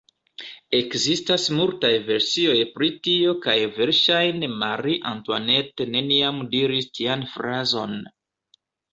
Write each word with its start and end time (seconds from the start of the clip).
Ekzistas 0.75 1.43
multaj 1.57 1.89
versioj 2.05 2.55
pri 2.77 2.87
tio 3.07 3.33
kaj 3.43 3.55
verŝajne 3.75 4.49
Marie-Antoinette 4.63 5.87
neniam 5.97 6.41
diris 6.55 6.89
tian 7.01 7.27
frazon. 7.35 7.95